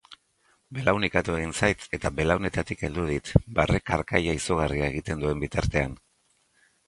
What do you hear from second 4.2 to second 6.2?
izugarria egiten duen bitartean.